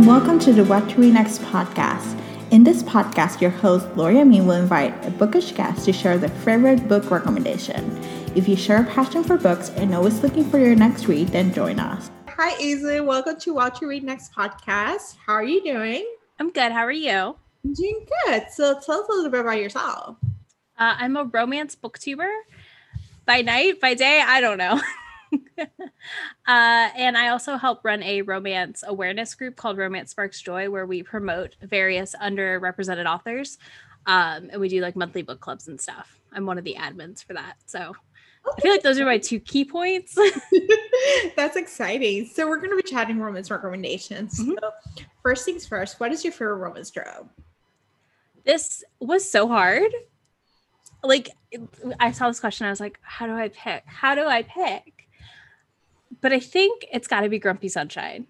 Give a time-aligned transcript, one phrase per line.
[0.00, 2.20] Welcome to the What to Read Next podcast.
[2.50, 6.28] In this podcast, your host, Gloria Me, will invite a bookish guest to share their
[6.28, 7.98] favorite book recommendation.
[8.36, 11.52] If you share a passion for books and always looking for your next read, then
[11.52, 12.10] join us.
[12.28, 13.06] Hi, Aislinn.
[13.06, 15.16] Welcome to What to Read Next podcast.
[15.24, 16.06] How are you doing?
[16.38, 16.72] I'm good.
[16.72, 17.34] How are you?
[17.64, 18.44] I'm doing good.
[18.52, 20.18] So tell us a little bit about yourself.
[20.78, 22.30] Uh, I'm a romance booktuber.
[23.24, 24.78] By night, by day, I don't know.
[25.58, 25.66] uh,
[26.46, 31.02] and I also help run a romance awareness group called Romance Sparks Joy, where we
[31.02, 33.58] promote various underrepresented authors.
[34.06, 36.20] Um, and we do like monthly book clubs and stuff.
[36.32, 37.56] I'm one of the admins for that.
[37.66, 37.94] So
[38.56, 40.16] I feel like those are my two key points.
[41.36, 42.26] That's exciting.
[42.26, 44.40] So we're going to be chatting romance recommendations.
[44.40, 44.52] Mm-hmm.
[44.60, 44.72] So
[45.22, 47.28] first things first, what is your favorite romance trope?
[48.44, 49.90] This was so hard.
[51.02, 51.30] Like
[52.00, 53.82] I saw this question, I was like, how do I pick?
[53.86, 54.95] How do I pick?
[56.20, 58.26] But I think it's got to be Grumpy Sunshine.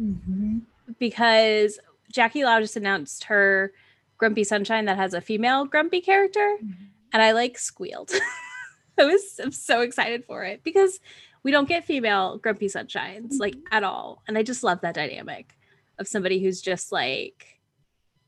[0.00, 0.58] Mm-hmm.
[0.98, 1.78] Because
[2.12, 3.72] Jackie Lau just announced her
[4.18, 6.84] Grumpy Sunshine that has a female Grumpy character, mm-hmm.
[7.12, 8.12] and I like squealed.
[8.98, 11.00] I was I'm so excited for it because
[11.42, 13.74] we don't get female grumpy sunshines like mm-hmm.
[13.74, 14.22] at all.
[14.26, 15.56] And I just love that dynamic
[15.98, 17.60] of somebody who's just like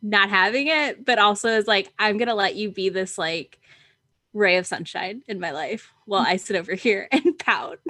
[0.03, 3.59] not having it, but also is like, I'm gonna let you be this like
[4.33, 7.81] ray of sunshine in my life while I sit over here and pout.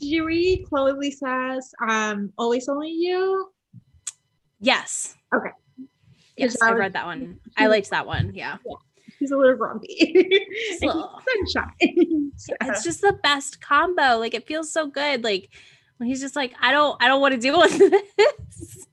[0.00, 3.52] Read Chloe Liese's um Always Only You?
[4.60, 5.16] Yes.
[5.34, 5.50] Okay.
[6.36, 7.40] Yes, I read that one.
[7.56, 8.32] I liked that one.
[8.34, 8.58] Yeah.
[8.64, 8.74] yeah
[9.18, 10.46] he's a little grumpy.
[10.80, 11.72] sunshine.
[12.60, 14.18] It's just the best combo.
[14.18, 15.24] Like it feels so good.
[15.24, 15.48] Like
[15.96, 18.86] when he's just like, I don't, I don't want to deal with this.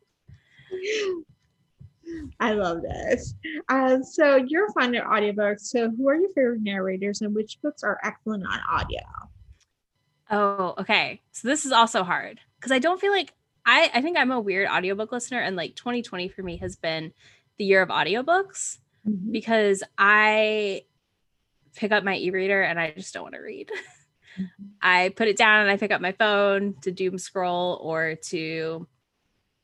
[2.39, 3.35] I love this.
[3.69, 5.59] Uh, so you're fond of audiobooks.
[5.61, 9.01] So who are your favorite narrators and which books are excellent on audio?
[10.29, 11.21] Oh, okay.
[11.31, 13.33] So this is also hard because I don't feel like
[13.65, 17.13] I, I think I'm a weird audiobook listener and like 2020 for me has been
[17.57, 19.31] the year of audiobooks mm-hmm.
[19.31, 20.83] because I
[21.75, 23.69] pick up my e-reader and I just don't want to read.
[24.37, 24.65] Mm-hmm.
[24.81, 28.87] I put it down and I pick up my phone to doom scroll or to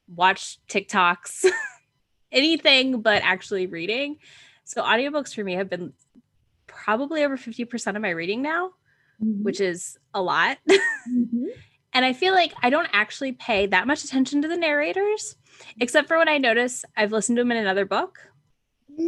[0.07, 1.45] watch TikToks,
[2.31, 4.17] anything but actually reading.
[4.63, 5.93] So audiobooks for me have been
[6.67, 8.71] probably over 50% of my reading now,
[9.23, 9.43] mm-hmm.
[9.43, 10.57] which is a lot.
[10.69, 11.45] Mm-hmm.
[11.93, 15.35] and I feel like I don't actually pay that much attention to the narrators,
[15.79, 18.19] except for when I notice I've listened to them in another book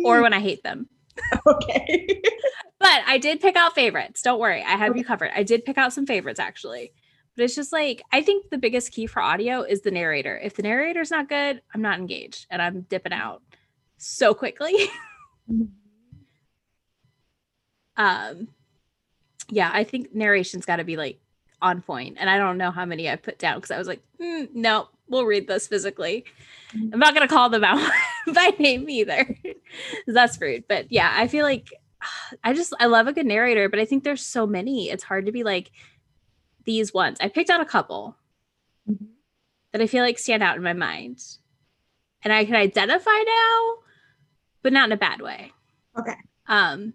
[0.06, 0.88] or when I hate them.
[1.46, 2.22] Okay.
[2.80, 4.24] but I did pick out favorites.
[4.24, 4.64] Don't worry.
[4.64, 5.00] I have okay.
[5.00, 5.30] you covered.
[5.36, 6.92] I did pick out some favorites actually.
[7.36, 10.40] But it's just like I think the biggest key for audio is the narrator.
[10.44, 13.44] If the narrator's not good, I'm not engaged and I'm dipping out
[13.98, 14.74] so quickly.
[17.96, 18.48] um
[19.54, 21.20] yeah, I think narration's got to be like
[21.62, 22.18] on point.
[22.20, 24.90] And I don't know how many I put down because I was like, mm, no,
[25.08, 26.26] we'll read this physically.
[26.74, 27.90] I'm not gonna call them out
[28.34, 29.38] by name either.
[30.08, 30.66] That's rude.
[30.68, 31.70] But yeah, I feel like
[32.44, 34.90] I just I love a good narrator, but I think there's so many.
[34.90, 35.72] It's hard to be like
[36.66, 37.18] these ones.
[37.22, 38.18] I picked out a couple
[38.90, 39.06] mm-hmm.
[39.72, 41.24] that I feel like stand out in my mind.
[42.26, 43.74] And I can identify now,
[44.62, 45.52] but not in a bad way.
[45.98, 46.16] Okay.
[46.48, 46.94] Um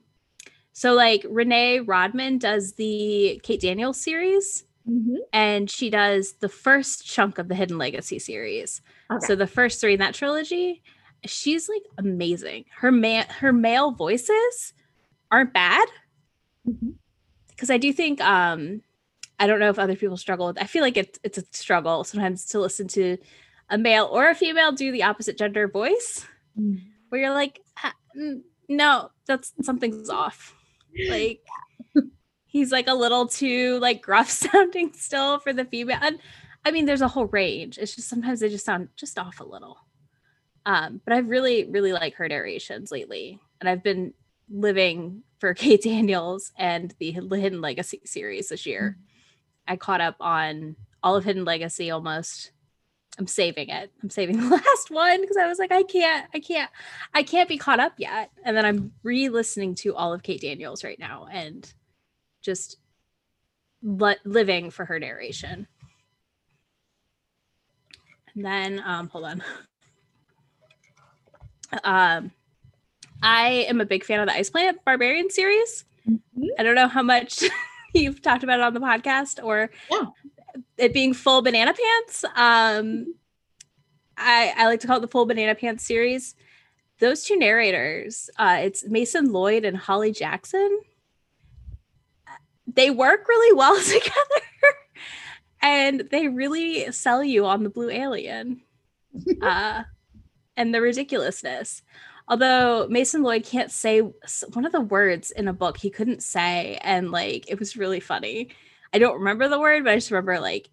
[0.79, 4.63] so like Renee Raudman does the Kate Daniels series.
[4.89, 5.17] Mm-hmm.
[5.33, 8.81] And she does the first chunk of the Hidden Legacy series.
[9.11, 9.27] Okay.
[9.27, 10.85] So the first three in that trilogy,
[11.27, 12.67] she's like amazing.
[12.77, 14.73] Her man, her male voices
[15.33, 15.89] aren't bad.
[16.65, 17.73] Because mm-hmm.
[17.73, 18.81] I do think, um,
[19.41, 20.63] I don't know if other people struggle with.
[20.63, 23.17] I feel like it's it's a struggle sometimes to listen to
[23.69, 26.25] a male or a female do the opposite gender voice,
[26.57, 26.87] mm-hmm.
[27.09, 27.95] where you're like, ah,
[28.69, 30.55] no, that's something's off.
[31.09, 31.43] Like
[32.47, 35.99] he's like a little too like gruff sounding still for the female.
[36.01, 36.19] And
[36.65, 37.79] I mean, there's a whole range.
[37.79, 39.79] It's just sometimes they just sound just off a little.
[40.67, 43.41] Um, but I've really, really like her narrations lately.
[43.61, 44.13] And I've been
[44.51, 48.97] living for Kate Daniels and the Hidden Legacy series this year.
[48.99, 49.73] Mm-hmm.
[49.73, 52.53] I caught up on all of Hidden Legacy almost.
[53.19, 53.91] I'm saving it.
[54.03, 56.71] I'm saving the last one because I was like, I can't, I can't,
[57.15, 58.31] I can't be caught up yet.
[58.45, 61.71] And then I'm re-listening to all of Kate Daniels right now and
[62.41, 62.77] just
[63.83, 65.67] li- living for her narration.
[68.35, 69.43] And then, um, hold on.
[71.85, 72.31] Um,
[73.23, 75.85] I am a big fan of the Ice Planet Barbarian series.
[76.09, 76.45] Mm-hmm.
[76.59, 77.45] I don't know how much
[77.95, 80.07] you've talked about it on the podcast or yeah.
[80.77, 82.25] It being full banana pants.
[82.35, 83.15] Um,
[84.17, 86.35] I, I like to call it the full banana pants series.
[86.99, 90.81] Those two narrators, uh, it's Mason Lloyd and Holly Jackson
[92.75, 94.47] they work really well together
[95.61, 98.61] and they really sell you on the blue alien
[99.43, 99.83] uh,
[100.57, 101.83] and the ridiculousness.
[102.29, 106.79] Although Mason Lloyd can't say one of the words in a book he couldn't say,
[106.83, 108.51] and like it was really funny.
[108.93, 110.71] I don't remember the word, but I just remember like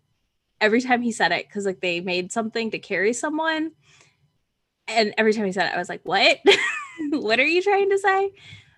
[0.62, 3.72] every time he said it because like they made something to carry someone,
[4.88, 6.40] and every time he said it, I was like, "What?
[7.12, 8.32] what are you trying to say?"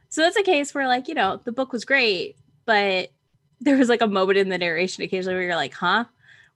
[0.10, 3.12] So that's a case where like you know the book was great, but
[3.60, 6.06] there was like a moment in the narration occasionally where you're like, "Huh?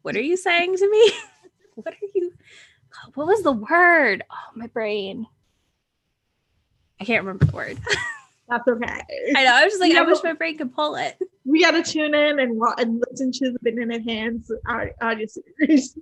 [0.02, 1.12] What are you saying to me?
[1.76, 2.34] what are you?"
[3.14, 4.24] What was the word?
[4.30, 5.28] Oh, my brain.
[7.00, 7.80] I can't remember the word.
[8.50, 9.02] That's okay.
[9.36, 9.56] I know.
[9.56, 11.18] I was just like, I wish my brain could pull it.
[11.46, 14.52] We got to tune in and, and listen to the Banana Hands
[15.02, 15.98] audio series.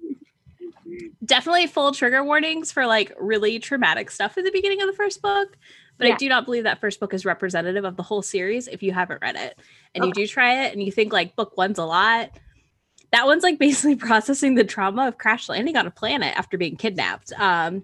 [1.23, 5.21] Definitely full trigger warnings for like really traumatic stuff at the beginning of the first
[5.21, 5.57] book.
[5.97, 6.13] But yeah.
[6.13, 8.93] I do not believe that first book is representative of the whole series if you
[8.93, 9.59] haven't read it.
[9.93, 10.07] And okay.
[10.07, 12.31] you do try it and you think like book one's a lot.
[13.11, 16.77] That one's like basically processing the trauma of crash landing on a planet after being
[16.77, 17.33] kidnapped.
[17.33, 17.83] Um,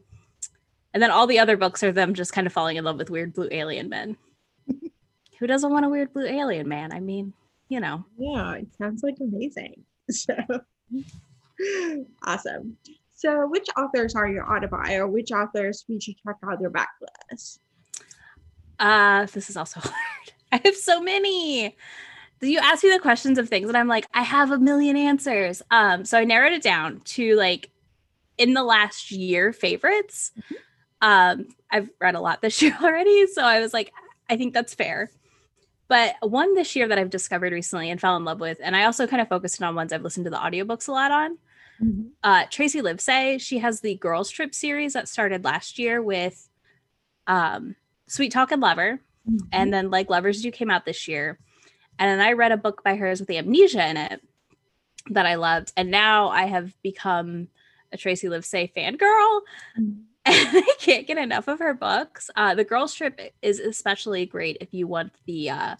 [0.94, 3.10] and then all the other books are them just kind of falling in love with
[3.10, 4.16] weird blue alien men.
[5.40, 6.94] Who doesn't want a weird blue alien man?
[6.94, 7.34] I mean,
[7.70, 8.06] you know.
[8.18, 9.84] Yeah, it sounds like amazing.
[10.12, 10.36] So
[12.24, 12.78] awesome.
[13.16, 17.60] So, which authors are your autobi, or which authors we should check out their backlist?
[18.78, 20.34] Uh, this is also hard.
[20.52, 21.76] I have so many.
[22.42, 24.98] Do You ask me the questions of things, and I'm like, I have a million
[24.98, 25.62] answers.
[25.72, 27.72] Um, so I narrowed it down to like
[28.38, 30.32] in the last year favorites.
[30.38, 30.56] Mm-hmm.
[31.02, 33.94] Um, I've read a lot this year already, so I was like,
[34.30, 35.10] I think that's fair.
[35.88, 38.86] But one this year that I've discovered recently and fell in love with, and I
[38.86, 41.38] also kind of focused on ones I've listened to the audiobooks a lot on.
[41.82, 42.08] Mm-hmm.
[42.24, 46.50] Uh, Tracey Livesay, she has the Girls Trip series that started last year with
[47.28, 47.76] um,
[48.08, 49.00] Sweet Talking Lover,
[49.30, 49.46] mm-hmm.
[49.52, 51.38] and then Like Lovers Do came out this year.
[52.00, 54.22] And then I read a book by hers with the amnesia in it
[55.12, 57.50] that I loved, and now I have become
[57.92, 59.42] a Tracey Livesay fangirl.
[59.80, 60.02] Mm-hmm.
[60.27, 62.30] I can't get enough of her books.
[62.36, 65.75] Uh, the Girls Trip is especially great if you want the uh,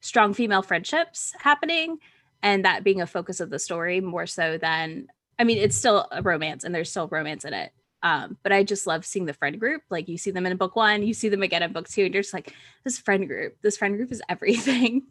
[0.00, 1.98] strong female friendships happening
[2.42, 5.08] and that being a focus of the story more so than,
[5.38, 7.72] I mean, it's still a romance and there's still romance in it.
[8.02, 9.82] Um, but I just love seeing the friend group.
[9.90, 12.14] Like you see them in book one, you see them again in book two, and
[12.14, 12.54] you're just like,
[12.84, 15.02] this friend group, this friend group is everything.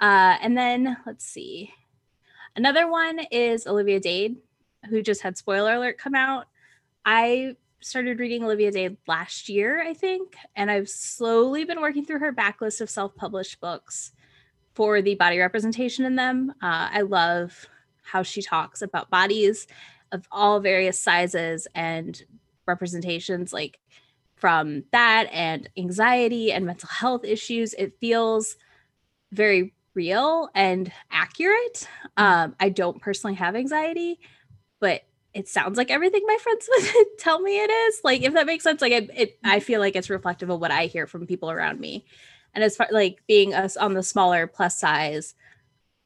[0.00, 1.74] Uh, and then let's see.
[2.56, 4.36] Another one is Olivia Dade,
[4.88, 6.46] who just had spoiler alert come out.
[7.04, 12.18] I started reading Olivia Dade last year, I think, and I've slowly been working through
[12.18, 14.12] her backlist of self-published books
[14.74, 16.50] for the body representation in them.
[16.62, 17.66] Uh, I love
[18.02, 19.66] how she talks about bodies
[20.12, 22.22] of all various sizes and
[22.66, 23.78] representations, like
[24.36, 27.74] from that and anxiety and mental health issues.
[27.74, 28.56] It feels
[29.32, 31.88] very real and accurate.
[32.18, 32.22] Mm.
[32.22, 34.18] Um, I don't personally have anxiety,
[34.80, 38.00] but it sounds like everything my friends would tell me it is.
[38.02, 39.64] Like, if that makes sense, like it, it, I mm-hmm.
[39.64, 42.04] feel like it's reflective of what I hear from people around me.
[42.54, 45.34] And as far like being us on the smaller plus size,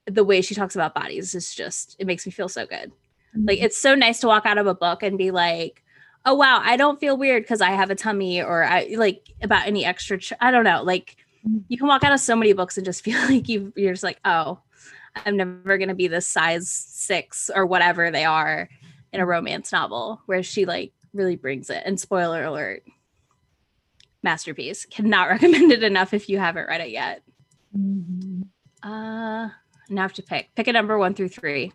[0.07, 2.93] the way she talks about bodies is just it makes me feel so good.
[3.35, 3.49] Mm-hmm.
[3.49, 5.83] Like it's so nice to walk out of a book and be like,
[6.27, 9.67] oh wow, I don't feel weird because I have a tummy or I like about
[9.67, 10.19] any extra.
[10.19, 10.83] Ch- I don't know.
[10.83, 11.17] Like
[11.47, 11.61] mm-hmm.
[11.69, 14.05] you can walk out of so many books and just feel like you you're just
[14.05, 14.59] like, oh,
[15.25, 18.69] I'm never gonna be this size six or whatever they are
[19.15, 21.83] in a romance novel where she like really brings it.
[21.87, 22.83] And spoiler alert,
[24.23, 24.85] masterpiece.
[24.85, 27.23] Cannot recommend it enough if you haven't read it yet.
[27.77, 28.43] Mm-hmm.
[28.83, 29.49] Uh,
[29.89, 30.55] now I have to pick.
[30.57, 31.73] Pick a number one through three.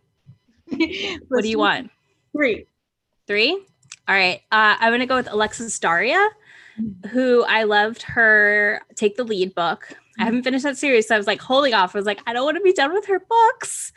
[1.29, 1.89] what do you want?
[2.33, 2.67] Three.
[3.25, 3.51] Three?
[4.07, 4.41] All right.
[4.51, 6.29] Uh, I'm going to go with Alexis Daria,
[7.11, 9.95] who I loved her Take the Lead book.
[10.19, 11.95] I haven't finished that series, so I was like holding off.
[11.95, 13.93] I was like, I don't want to be done with her books.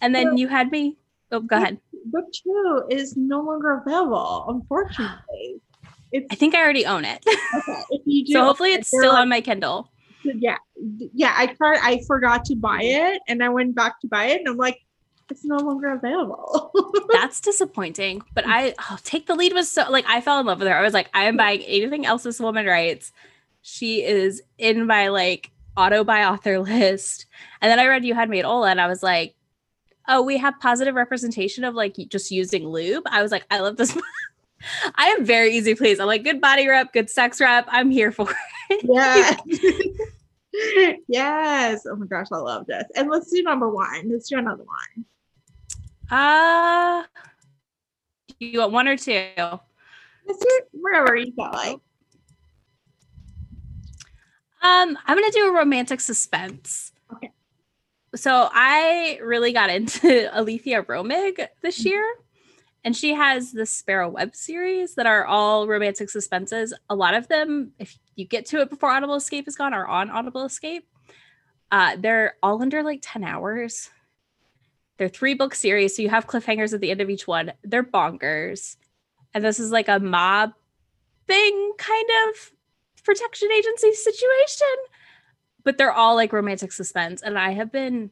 [0.00, 0.96] And then you had me.
[1.30, 1.78] Oh, go ahead
[2.10, 5.60] book two is no longer available, unfortunately.
[6.12, 7.24] It's, I think I already own it.
[7.26, 7.82] Okay.
[7.90, 9.90] If you do, so hopefully it's still like, on my Kindle.
[10.22, 10.56] Yeah.
[11.14, 11.34] Yeah.
[11.36, 14.48] I tried, I forgot to buy it and I went back to buy it and
[14.48, 14.80] I'm like,
[15.30, 16.72] it's no longer available.
[17.12, 18.22] That's disappointing.
[18.34, 20.74] But I oh, take the lead was so like I fell in love with her.
[20.74, 23.12] I was like, I am buying anything else this woman writes.
[23.62, 27.26] She is in my like auto buy author list.
[27.60, 29.34] And then I read You Had Me at Hola and I was like,
[30.08, 33.04] oh, we have positive representation of like just using lube.
[33.10, 33.96] I was like, I love this.
[34.96, 36.00] I am very easy pleased.
[36.00, 37.66] I'm like, good body rep, good sex rep.
[37.68, 38.28] I'm here for
[38.70, 38.80] it.
[38.84, 39.36] Yeah.
[41.08, 41.86] yes.
[41.86, 42.84] Oh my gosh, I love this.
[42.96, 44.10] And let's do number one.
[44.10, 45.04] Let's do another one.
[46.08, 47.04] Uh
[48.38, 49.28] you want one or two?
[49.36, 51.80] Let's do wherever you feel like.
[54.62, 56.92] Um, I'm gonna do a romantic suspense.
[58.16, 61.88] So I really got into Aleatha Romig this mm-hmm.
[61.88, 62.14] year.
[62.84, 66.72] And she has the Sparrow Web series that are all romantic suspenses.
[66.88, 69.88] A lot of them, if you get to it before Audible Escape is gone, are
[69.88, 70.86] on Audible Escape.
[71.72, 73.90] Uh, they're all under like 10 hours.
[74.98, 77.52] They're three book series, so you have cliffhangers at the end of each one.
[77.64, 78.76] They're bonkers.
[79.34, 80.52] And this is like a mob
[81.26, 82.52] thing kind of
[83.04, 84.76] protection agency situation.
[85.66, 87.20] But they're all like romantic suspense.
[87.20, 88.10] And I have been,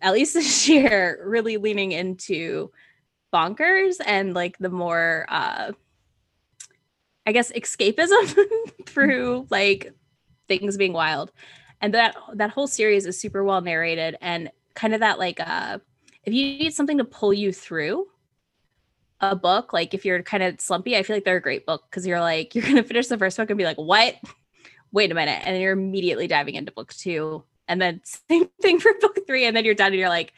[0.00, 2.70] at least this year, really leaning into
[3.32, 5.72] bonkers and like the more uh
[7.26, 8.32] I guess escapism
[8.86, 9.92] through like
[10.46, 11.32] things being wild.
[11.80, 15.78] And that that whole series is super well narrated and kind of that like uh
[16.22, 18.06] if you need something to pull you through
[19.20, 21.84] a book, like if you're kind of slumpy, I feel like they're a great book
[21.90, 24.14] because you're like, you're gonna finish the first book and be like, what?
[24.94, 25.42] Wait a minute.
[25.44, 27.42] And then you're immediately diving into book two.
[27.66, 29.44] And then same thing for book three.
[29.44, 30.32] And then you're done and you're like,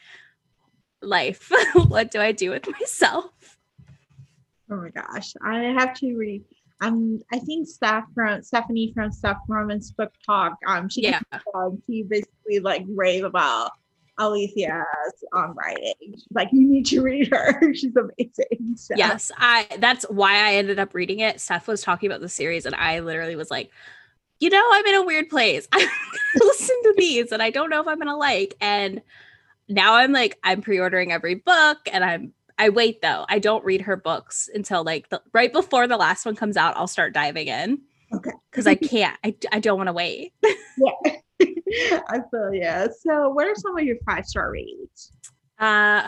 [1.01, 1.51] life.
[1.87, 3.59] what do I do with myself?
[4.71, 5.33] Oh my gosh.
[5.45, 6.43] I have to read
[6.81, 10.57] um I think Steph from Stephanie from Steph Roman's book talk.
[10.65, 11.21] Um she yeah.
[11.53, 13.71] Um, she basically like rave about
[14.19, 15.93] Aleatha's um, writing.
[16.01, 17.73] She's like, you need to read her.
[17.75, 18.75] She's amazing.
[18.75, 18.95] So.
[18.97, 19.67] Yes, I.
[19.77, 21.39] That's why I ended up reading it.
[21.39, 23.69] Steph was talking about the series, and I literally was like,
[24.39, 25.67] you know, I'm in a weird place.
[25.73, 25.87] I
[26.35, 28.55] listen to these, and I don't know if I'm gonna like.
[28.61, 29.01] And
[29.67, 32.33] now I'm like, I'm pre-ordering every book, and I'm.
[32.59, 33.23] I wait though.
[33.29, 36.75] I don't read her books until like the, right before the last one comes out.
[36.75, 37.79] I'll start diving in.
[38.13, 38.31] Okay.
[38.49, 39.17] Because I can't.
[39.23, 40.33] I I don't want to wait.
[40.43, 41.17] yeah.
[42.09, 42.87] I feel yeah.
[43.01, 45.11] So, what are some of your five star ratings?
[45.59, 46.07] Uh,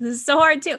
[0.00, 0.78] this is so hard too.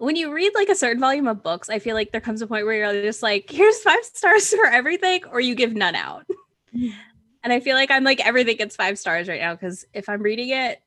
[0.00, 2.46] When you read like a certain volume of books, I feel like there comes a
[2.46, 6.26] point where you're just like, here's five stars for everything, or you give none out.
[6.72, 10.22] and I feel like I'm like everything gets five stars right now because if I'm
[10.22, 10.80] reading it,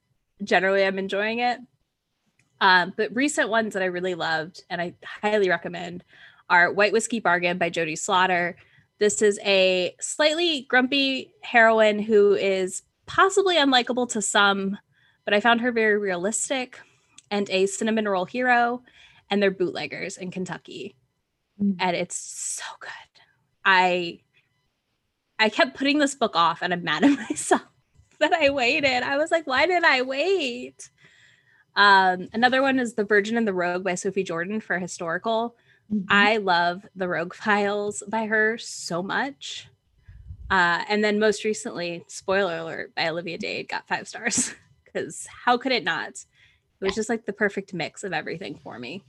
[0.43, 1.59] generally I'm enjoying it.
[2.59, 6.03] Um, but recent ones that I really loved and I highly recommend
[6.49, 8.57] are White Whiskey Bargain by Jodi Slaughter.
[8.97, 14.77] This is a slightly grumpy heroine who is possibly unlikable to some,
[15.23, 16.79] but I found her very realistic
[17.31, 18.83] and a cinnamon roll hero,
[19.29, 20.95] and they're bootleggers in Kentucky.
[21.61, 21.77] Mm-hmm.
[21.79, 22.89] And it's so good.
[23.65, 24.19] I
[25.39, 27.61] I kept putting this book off and I'm mad at myself
[28.19, 29.03] that I waited.
[29.03, 30.89] I was like, why did I wait?
[31.75, 35.55] Um, another one is The Virgin and the Rogue by Sophie Jordan for historical.
[35.91, 36.05] Mm-hmm.
[36.09, 39.67] I love the Rogue Files by her so much.
[40.49, 44.53] Uh, and then most recently, spoiler alert by Olivia Dade got five stars
[44.85, 46.23] because how could it not?
[46.83, 49.03] It was just like the perfect mix of everything for me.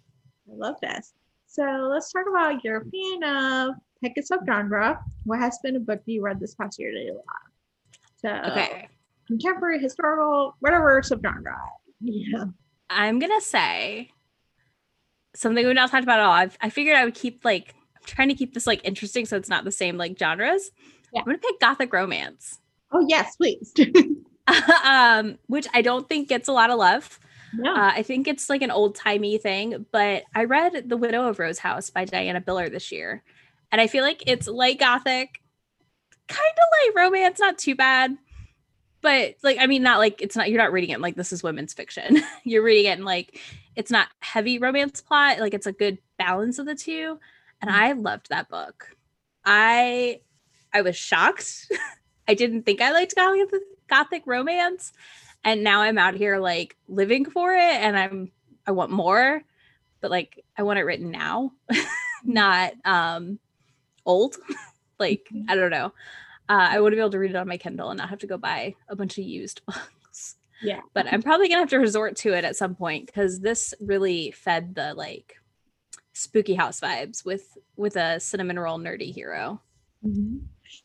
[0.48, 1.12] I love this.
[1.46, 4.98] So let's talk about your opinion of pick a subgenre.
[5.24, 7.24] What has been a book you read this past year that you love?
[8.22, 8.88] So okay,
[9.26, 11.56] contemporary, historical, whatever subgenre.
[12.00, 12.44] Yeah.
[12.90, 14.10] I'm gonna say
[15.34, 16.32] something we've not talked about at all.
[16.32, 19.36] I've, I figured I would keep like I'm trying to keep this like interesting so
[19.36, 20.70] it's not the same like genres.
[21.12, 21.20] Yeah.
[21.20, 22.60] I'm gonna pick gothic romance.
[22.92, 23.74] Oh yes, please.
[24.84, 27.18] um, which I don't think gets a lot of love.
[27.56, 27.74] No.
[27.74, 31.38] Uh, I think it's like an old timey thing, but I read The Widow of
[31.38, 33.22] Rose House by Diana Biller this year,
[33.70, 35.40] and I feel like it's light gothic,
[36.28, 38.16] kind of light romance, not too bad,
[39.00, 41.42] but like I mean, not like it's not you're not reading it like this is
[41.42, 42.22] women's fiction.
[42.44, 43.38] you're reading it and like
[43.76, 47.18] it's not heavy romance plot like it's a good balance of the two
[47.60, 47.80] and mm-hmm.
[47.80, 48.96] i loved that book
[49.44, 50.20] i
[50.72, 51.70] i was shocked
[52.28, 54.92] i didn't think i liked gothic, gothic romance
[55.44, 58.30] and now i'm out here like living for it and i'm
[58.66, 59.42] i want more
[60.00, 61.52] but like i want it written now
[62.24, 63.38] not um
[64.06, 64.36] old
[64.98, 65.50] like mm-hmm.
[65.50, 65.92] i don't know
[66.48, 68.18] uh, i want to be able to read it on my kindle and not have
[68.18, 70.80] to go buy a bunch of used books yeah.
[70.94, 74.30] But I'm probably gonna have to resort to it at some point because this really
[74.30, 75.36] fed the like
[76.12, 79.60] spooky house vibes with with a cinnamon roll nerdy hero.
[80.04, 80.38] Mm-hmm.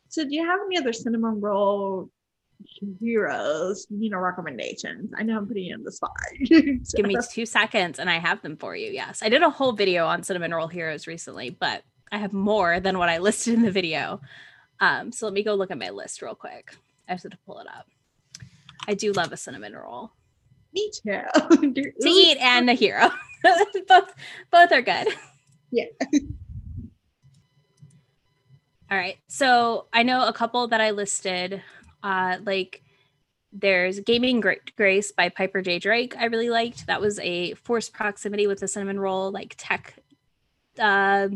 [0.08, 2.10] So do you have any other cinnamon roll
[3.00, 5.12] heroes, you know, recommendations?
[5.16, 6.10] I know I'm putting you in the spot.
[6.44, 6.96] so.
[6.96, 8.90] Give me two seconds and I have them for you.
[8.90, 9.20] Yes.
[9.22, 12.98] I did a whole video on cinnamon roll heroes recently, but I have more than
[12.98, 14.20] what I listed in the video.
[14.80, 16.74] Um, so let me go look at my list real quick.
[17.08, 17.86] I have to pull it up.
[18.88, 20.12] I do love a cinnamon roll.
[20.72, 21.20] Me too.
[21.72, 23.10] to eat and a hero.
[23.88, 24.14] both
[24.50, 25.08] both are good.
[25.70, 25.86] Yeah.
[28.90, 29.18] All right.
[29.28, 31.62] So I know a couple that I listed.
[32.02, 32.82] Uh like
[33.52, 34.42] there's Gaming
[34.76, 35.78] Grace by Piper J.
[35.78, 36.16] Drake.
[36.16, 36.86] I really liked.
[36.86, 39.96] That was a forced proximity with the cinnamon roll, like tech.
[40.78, 41.28] Uh,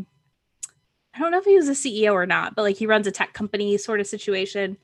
[1.13, 3.11] I don't know if he was a CEO or not, but like he runs a
[3.11, 4.77] tech company sort of situation.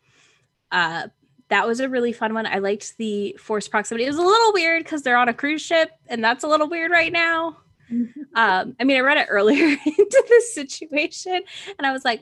[0.72, 1.08] Uh,
[1.50, 2.46] that was a really fun one.
[2.46, 4.06] I liked the forced proximity.
[4.06, 6.70] It was a little weird because they're on a cruise ship, and that's a little
[6.70, 7.58] weird right now.
[8.34, 11.42] Um, I mean, I read it earlier into this situation
[11.78, 12.22] and I was like,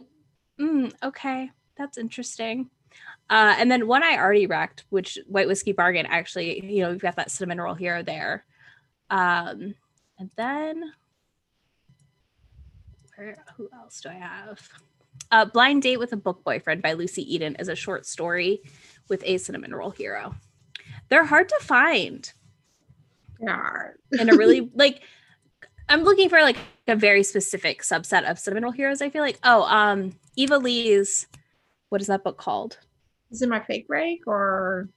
[0.59, 2.71] mm, okay, that's interesting.
[3.29, 7.00] Uh, and then one I already wrecked, which White Whiskey Bargain, actually, you know, we've
[7.00, 8.45] got that cinnamon roll hero there.
[9.09, 9.75] Um,
[10.17, 10.93] and then
[13.15, 14.67] where, who else do I have?
[15.31, 18.62] Uh, Blind Date with a Book Boyfriend by Lucy Eden is a short story
[19.09, 20.33] with a cinnamon roll hero.
[21.09, 22.31] They're hard to find.
[23.41, 23.89] Yeah.
[24.12, 25.01] in a really like
[25.88, 26.57] I'm looking for like
[26.88, 29.01] a very specific subset of cinnamon roll heroes.
[29.01, 31.27] I feel like oh, um, Eva Leigh's
[31.89, 32.77] what is that book called?
[33.31, 34.89] Is it my fake rake or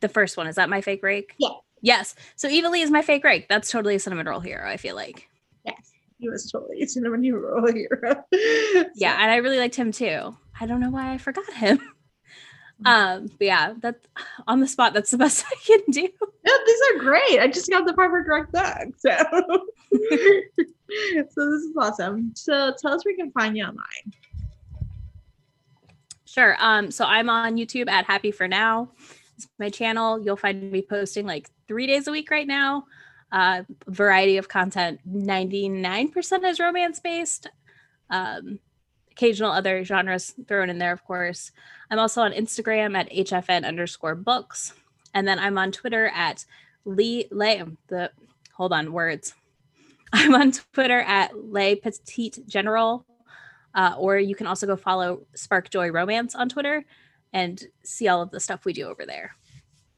[0.00, 0.46] the first one?
[0.46, 1.34] Is that my fake rake?
[1.38, 1.50] Yeah.
[1.80, 2.14] Yes.
[2.36, 3.48] So Eva Leigh is my fake rake.
[3.48, 4.68] That's totally a cinnamon roll hero.
[4.68, 5.28] I feel like.
[5.64, 8.24] Yes, he was totally a cinnamon roll hero.
[8.32, 8.84] so.
[8.94, 10.36] Yeah, and I really liked him too.
[10.60, 11.80] I don't know why I forgot him.
[12.84, 14.04] Um, but yeah, that's
[14.48, 14.92] on the spot.
[14.92, 16.00] That's the best I can do.
[16.00, 17.38] Yeah, these are great.
[17.38, 18.88] I just got the proper direct book.
[18.98, 19.10] So,
[21.30, 22.32] so this is awesome.
[22.34, 24.12] So tell us where we can find you online.
[26.32, 26.56] Sure.
[26.60, 28.88] Um, so I'm on YouTube at Happy for Now.
[29.36, 30.18] It's my channel.
[30.18, 32.86] You'll find me posting like three days a week right now.
[33.30, 35.00] Uh, variety of content.
[35.06, 37.50] 99% is romance based.
[38.08, 38.60] Um,
[39.10, 41.52] occasional other genres thrown in there, of course.
[41.90, 44.72] I'm also on Instagram at HFN underscore books.
[45.12, 46.46] And then I'm on Twitter at
[46.86, 48.10] Lee Lay the
[48.54, 49.34] hold on words.
[50.14, 53.04] I'm on Twitter at Lay Petite General.
[53.74, 56.84] Uh, or you can also go follow Spark Joy Romance on Twitter
[57.32, 59.34] and see all of the stuff we do over there.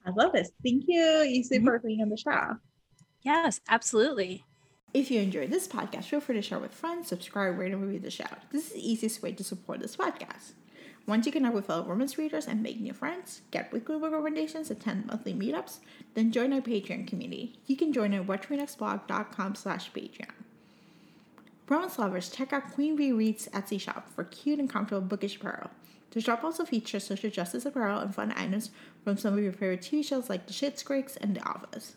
[0.06, 0.50] I love this.
[0.62, 1.64] Thank you, Issei, mm-hmm.
[1.64, 2.56] for being on the show.
[3.22, 4.44] Yes, absolutely.
[4.92, 7.98] If you enjoyed this podcast, feel free to share with friends, subscribe, rate, and review
[7.98, 8.26] the show.
[8.52, 10.52] This is the easiest way to support this podcast.
[11.06, 14.70] Once you connect with fellow romance readers and make new friends, get weekly book recommendations,
[14.70, 15.80] attend monthly meetups,
[16.14, 17.58] then join our Patreon community.
[17.66, 20.30] You can join at whattoreadnextblog.com slash Patreon.
[21.68, 25.70] Romance lovers, check out Queen Bee Reads Etsy shop for cute and comfortable bookish apparel.
[26.10, 28.70] The shop also features social justice apparel and fun items
[29.02, 31.96] from some of your favorite TV shows like The Schitt's Creek and The Office.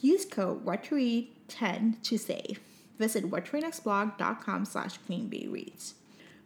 [0.00, 2.60] Use code WhatToRead10 to save.
[2.98, 5.94] Visit whattoreadnextblog.com slash queenbeereads.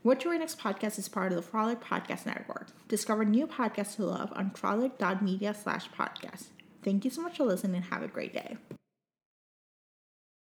[0.02, 2.68] What Read Next podcast is part of the Frolic Podcast Network.
[2.88, 6.46] Discover new podcasts to love on frolic.media slash podcast.
[6.82, 8.56] Thank you so much for listening and have a great day.